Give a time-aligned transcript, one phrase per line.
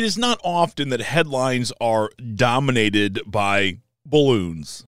[0.00, 4.86] It is not often that headlines are dominated by balloons.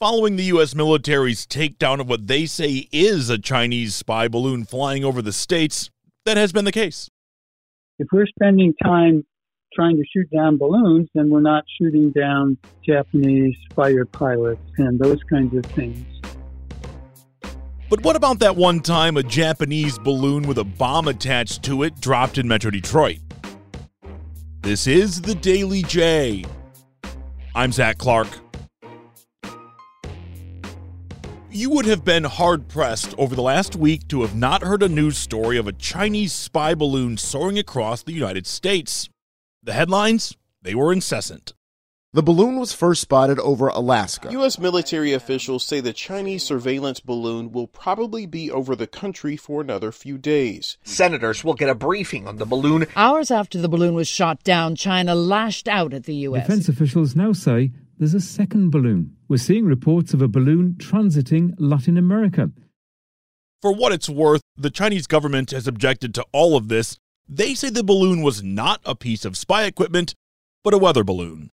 [0.00, 0.74] Following the U.S.
[0.74, 5.90] military's takedown of what they say is a Chinese spy balloon flying over the states,
[6.24, 7.08] that has been the case.
[8.00, 9.24] If we're spending time
[9.72, 15.22] trying to shoot down balloons, then we're not shooting down Japanese fighter pilots and those
[15.30, 16.04] kinds of things.
[17.88, 22.00] But what about that one time a Japanese balloon with a bomb attached to it
[22.00, 23.18] dropped in Metro Detroit?
[24.66, 26.44] This is the Daily J.
[27.54, 28.26] I'm Zach Clark.
[31.52, 34.88] You would have been hard pressed over the last week to have not heard a
[34.88, 39.08] news story of a Chinese spy balloon soaring across the United States.
[39.62, 40.36] The headlines?
[40.60, 41.54] They were incessant.
[42.16, 44.30] The balloon was first spotted over Alaska.
[44.32, 44.58] U.S.
[44.58, 49.92] military officials say the Chinese surveillance balloon will probably be over the country for another
[49.92, 50.78] few days.
[50.82, 52.86] Senators will get a briefing on the balloon.
[52.96, 56.46] Hours after the balloon was shot down, China lashed out at the U.S.
[56.46, 59.14] Defense officials now say there's a second balloon.
[59.28, 62.50] We're seeing reports of a balloon transiting Latin America.
[63.60, 66.96] For what it's worth, the Chinese government has objected to all of this.
[67.28, 70.14] They say the balloon was not a piece of spy equipment,
[70.64, 71.50] but a weather balloon.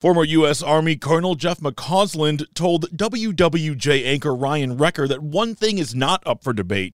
[0.00, 0.62] Former U.S.
[0.62, 6.44] Army Colonel Jeff McCausland told WWJ anchor Ryan Recker that one thing is not up
[6.44, 6.92] for debate.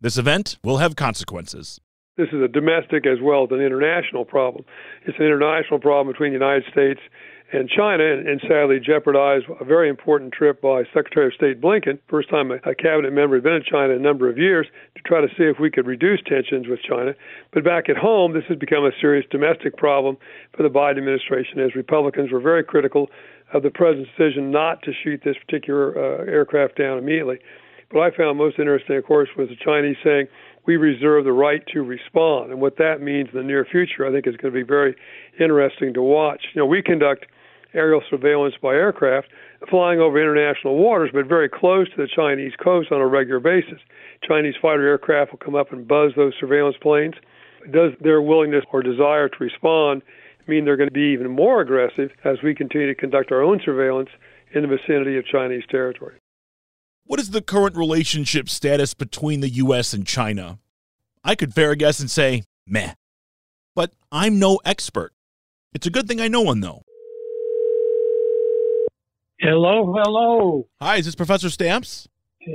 [0.00, 1.80] This event will have consequences.
[2.16, 4.64] This is a domestic as well as an international problem.
[5.06, 6.98] It's an international problem between the United States
[7.52, 11.98] and China, and, and sadly jeopardized a very important trip by Secretary of State Blinken,
[12.08, 14.66] first time a, a cabinet member had been in China in a number of years,
[14.94, 17.14] to try to see if we could reduce tensions with China.
[17.52, 20.16] But back at home, this has become a serious domestic problem
[20.56, 23.10] for the Biden administration, as Republicans were very critical
[23.52, 27.38] of the president's decision not to shoot this particular uh, aircraft down immediately.
[27.90, 30.28] What I found most interesting, of course, was the Chinese saying,
[30.66, 32.52] we reserve the right to respond.
[32.52, 34.94] And what that means in the near future, I think, is going to be very
[35.40, 36.42] interesting to watch.
[36.54, 37.26] You know, we conduct
[37.74, 39.28] aerial surveillance by aircraft
[39.68, 43.78] flying over international waters, but very close to the Chinese coast on a regular basis.
[44.26, 47.14] Chinese fighter aircraft will come up and buzz those surveillance planes.
[47.70, 50.02] Does their willingness or desire to respond
[50.46, 53.60] mean they're going to be even more aggressive as we continue to conduct our own
[53.64, 54.08] surveillance
[54.54, 56.16] in the vicinity of Chinese territory?
[57.04, 59.92] What is the current relationship status between the U.S.
[59.92, 60.58] and China?
[61.22, 62.94] I could fair guess and say, meh.
[63.74, 65.12] But I'm no expert.
[65.72, 66.82] It's a good thing I know one, though.
[69.42, 70.68] Hello, hello.
[70.82, 72.06] Hi, is this Professor Stamps?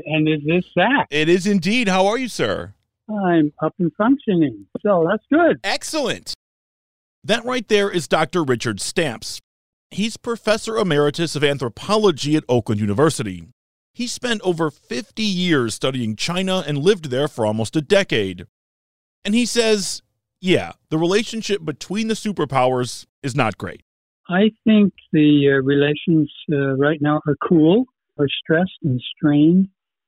[0.06, 1.08] And is this Zach?
[1.10, 1.88] It is indeed.
[1.88, 2.76] How are you, sir?
[3.10, 5.60] I'm up and functioning, so that's good.
[5.64, 6.36] Excellent.
[7.24, 8.44] That right there is Dr.
[8.44, 9.40] Richard Stamps.
[9.90, 13.48] He's Professor Emeritus of Anthropology at Oakland University.
[13.96, 18.46] He spent over 50 years studying China and lived there for almost a decade.
[19.24, 20.04] And he says,
[20.40, 23.82] yeah, the relationship between the superpowers is not great.
[24.28, 27.86] I think the uh, relations uh, right now are cool,
[28.18, 29.68] are stressed and strained.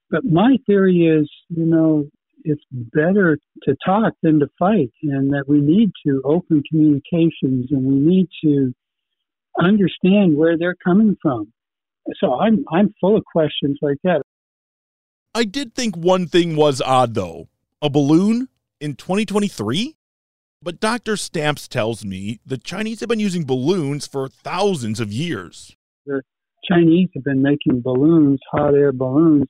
[0.10, 2.10] But my theory is, you know,
[2.44, 7.84] it's better to talk than to fight, and that we need to open communications and
[7.84, 8.74] we need to
[9.60, 11.52] understand where they're coming from.
[12.20, 14.22] So I'm I'm full of questions like that.
[15.36, 17.50] I did think one thing was odd though.
[17.82, 18.48] A balloon
[18.80, 19.97] in 2023?
[20.68, 21.16] But Dr.
[21.16, 25.78] Stamps tells me the Chinese have been using balloons for thousands of years.
[26.06, 26.22] The
[26.70, 29.46] Chinese have been making balloons, hot air balloons,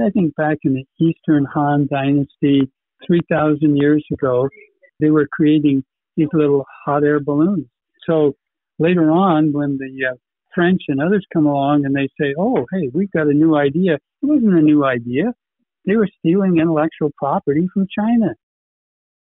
[0.00, 2.70] I think back in the Eastern Han Dynasty,
[3.04, 4.48] 3,000 years ago,
[5.00, 5.82] they were creating
[6.16, 7.66] these little hot air balloons.
[8.08, 8.36] So
[8.78, 10.14] later on, when the uh,
[10.54, 13.94] French and others come along and they say, oh, hey, we've got a new idea,
[13.94, 15.34] it wasn't a new idea.
[15.86, 18.36] They were stealing intellectual property from China.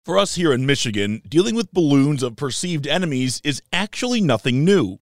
[0.06, 4.98] For us here in Michigan, dealing with balloons of perceived enemies is actually nothing new.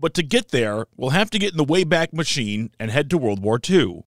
[0.00, 3.18] But to get there, we'll have to get in the Wayback Machine and head to
[3.18, 4.02] World War II.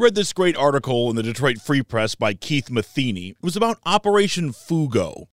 [0.00, 3.30] Read this great article in the Detroit Free Press by Keith Matheny.
[3.30, 5.26] It was about Operation Fugo.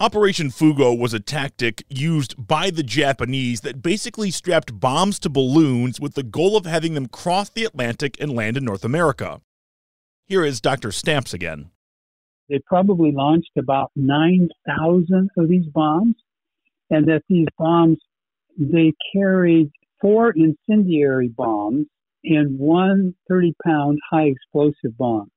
[0.00, 6.00] Operation Fugo was a tactic used by the Japanese that basically strapped bombs to balloons
[6.00, 9.40] with the goal of having them cross the Atlantic and land in North America.
[10.26, 10.90] Here is Dr.
[10.90, 11.70] Stamps again.
[12.48, 16.16] They probably launched about 9,000 of these bombs,
[16.90, 17.98] and that these bombs,
[18.58, 19.70] they carried
[20.00, 21.86] four incendiary bombs
[22.24, 25.30] and one 30 pound high explosive bomb.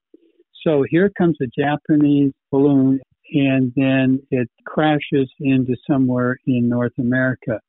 [0.66, 3.00] So here comes a Japanese balloon
[3.34, 7.60] and then it crashes into somewhere in North America.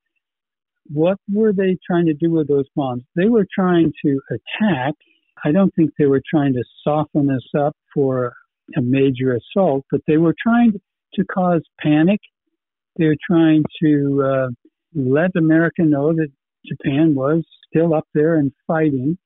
[0.93, 3.03] What were they trying to do with those bombs?
[3.17, 4.95] They were trying to attack.
[5.45, 8.35] I don't think they were trying to soften us up for
[8.77, 10.73] a major assault, but they were trying
[11.15, 12.21] to cause panic.
[12.99, 14.49] They were trying to uh,
[14.95, 16.29] let America know that
[16.67, 19.19] Japan was still up there and fighting.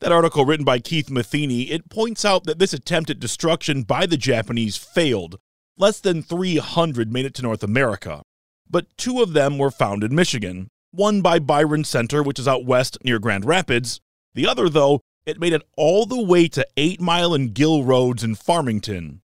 [0.00, 4.06] That article written by Keith Matheny, it points out that this attempt at destruction by
[4.06, 5.38] the Japanese failed.
[5.78, 8.22] Less than 300 made it to North America,
[8.68, 10.68] but two of them were found in Michigan.
[10.90, 14.00] One by Byron Center, which is out west near Grand Rapids.
[14.34, 18.24] The other, though, it made it all the way to 8 Mile and Gill Roads
[18.24, 19.22] in Farmington.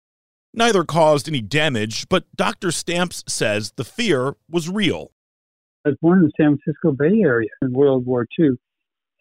[0.53, 2.71] Neither caused any damage, but Dr.
[2.71, 5.13] Stamps says the fear was real.
[5.85, 8.51] Was born in the San Francisco Bay Area in World War II.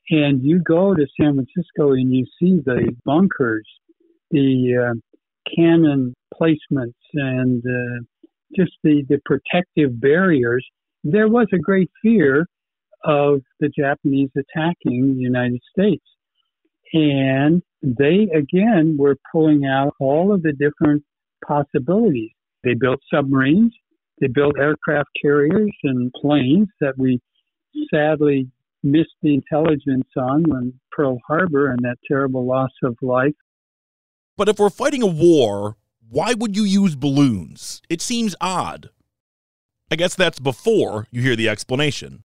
[0.10, 3.68] And you go to San Francisco and you see the bunkers,
[4.31, 8.04] the uh, cannon placements, and uh,
[8.56, 10.65] just the, the protective barriers.
[11.04, 12.48] There was a great fear
[13.04, 16.06] of the Japanese attacking the United States.
[16.94, 21.04] And they, again, were pulling out all of the different
[21.45, 22.31] possibilities.
[22.63, 23.74] They built submarines,
[24.19, 27.19] they built aircraft carriers and planes that we
[27.94, 28.50] sadly
[28.83, 33.36] missed the intelligence on when Pearl Harbor and that terrible loss of life.
[34.38, 35.77] But if we're fighting a war,
[36.10, 37.81] why would you use balloons?
[37.89, 38.89] It seems odd.
[39.89, 42.24] I guess that's before you hear the explanation.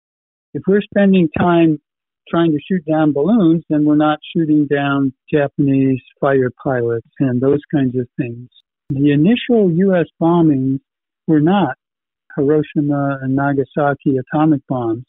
[0.55, 1.81] If we're spending time
[2.29, 7.61] trying to shoot down balloons, then we're not shooting down Japanese fighter pilots and those
[7.73, 8.49] kinds of things.
[8.91, 10.07] The initial U.S.
[10.21, 10.81] bombings
[11.27, 11.77] were not
[12.37, 15.05] Hiroshima and Nagasaki atomic bombs.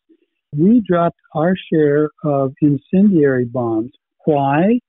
[0.56, 3.92] We dropped our share of incendiary bombs.
[4.26, 4.80] Why?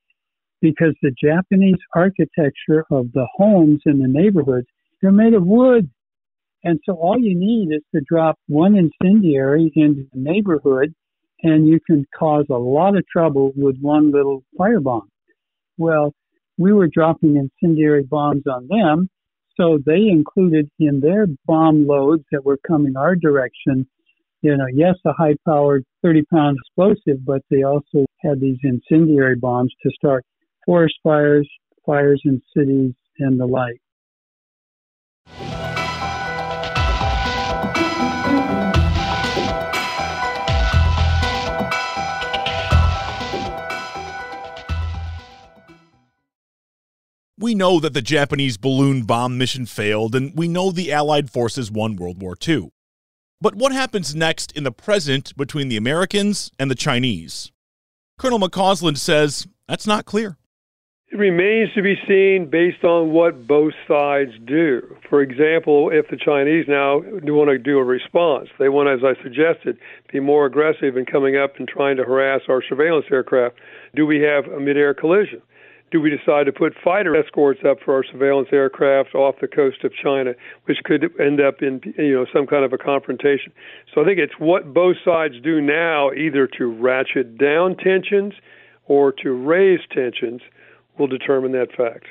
[0.61, 4.67] Because the Japanese architecture of the homes in the neighborhoods,
[5.01, 5.91] they're made of wood.
[6.65, 10.95] And so all you need is to drop one incendiary into the neighborhood
[11.43, 15.07] and you can cause a lot of trouble with one little firebomb.
[15.77, 16.13] Well,
[16.57, 19.09] we were dropping incendiary bombs on them
[19.59, 23.87] so they included in their bomb loads that were coming our direction,
[24.43, 29.37] you know, yes, a high powered 30 pound explosive, but they also had these incendiary
[29.37, 30.25] bombs to start
[30.65, 31.49] forest fires,
[31.85, 33.81] fires in cities, and the like.
[47.40, 51.71] We know that the Japanese balloon bomb mission failed, and we know the Allied forces
[51.71, 52.73] won World War II.
[53.40, 57.52] But what happens next in the present between the Americans and the Chinese?
[58.18, 60.37] Colonel McCausland says that's not clear.
[61.12, 64.97] It remains to be seen based on what both sides do.
[65.09, 69.04] For example, if the Chinese now do want to do a response, they want, as
[69.04, 69.78] I suggested,
[70.12, 73.54] be more aggressive in coming up and trying to harass our surveillance aircraft.
[73.95, 75.40] Do we have a mid-air collision?
[75.90, 79.85] Do we decide to put fighter escorts up for our surveillance aircraft off the coast
[79.85, 80.33] of China,
[80.64, 83.52] which could end up in you know some kind of a confrontation.
[83.95, 88.35] So I think it's what both sides do now, either to ratchet down tensions
[88.87, 90.40] or to raise tensions,
[90.99, 92.07] will determine that fact.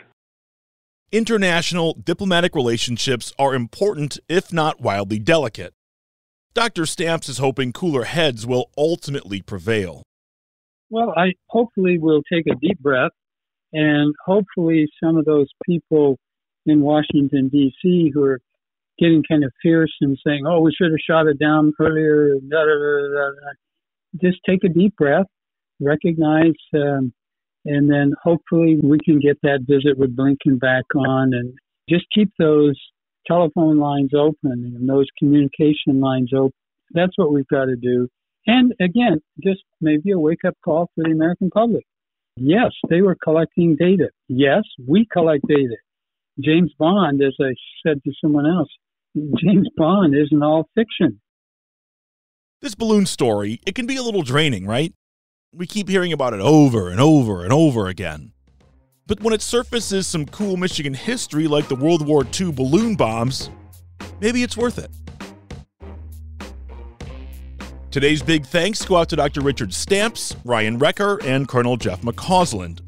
[1.12, 5.74] International diplomatic relationships are important, if not wildly delicate.
[6.54, 6.86] Dr.
[6.86, 10.04] Stamps is hoping cooler heads will ultimately prevail.
[10.90, 13.12] Well, I hopefully will take a deep breath
[13.78, 16.18] and hopefully, some of those people
[16.66, 18.40] in Washington, D.C., who are
[18.98, 22.66] getting kind of fierce and saying, oh, we should have shot it down earlier, da,
[22.66, 23.52] da, da,
[24.20, 25.28] just take a deep breath,
[25.80, 27.14] recognize, um,
[27.66, 31.54] and then hopefully we can get that visit with Blinken back on and
[31.88, 32.76] Just keep those
[33.28, 36.54] telephone lines open and those communication lines open.
[36.94, 38.08] That's what we've got to do.
[38.48, 41.86] And again, just maybe a wake up call for the American public.
[42.40, 44.10] Yes, they were collecting data.
[44.28, 45.76] Yes, we collect data.
[46.40, 47.54] James Bond, as I
[47.86, 48.70] said to someone else,
[49.16, 51.20] James Bond isn't all fiction.
[52.62, 54.94] This balloon story, it can be a little draining, right?
[55.54, 58.34] We keep hearing about it over and over and over again.
[59.08, 63.50] But when it surfaces some cool Michigan history like the World War II balloon bombs,
[64.20, 64.92] maybe it's worth it.
[67.98, 69.42] Today's big thanks go out to Dr.
[69.42, 72.82] Richard Stamps, Ryan Recker, and Colonel Jeff McCausland.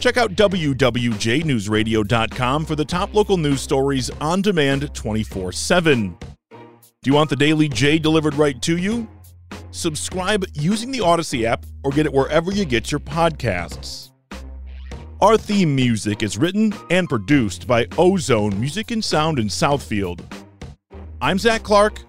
[0.00, 6.14] Check out WWJNewsRadio.com for the top local news stories on demand 24 7.
[6.20, 6.58] Do
[7.06, 9.08] you want the Daily J delivered right to you?
[9.70, 14.10] Subscribe using the Audacy app or get it wherever you get your podcasts.
[15.22, 20.20] Our theme music is written and produced by Ozone Music and Sound in Southfield.
[21.22, 22.02] I'm Zach Clark,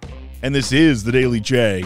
[0.43, 1.85] and this is the Daily J.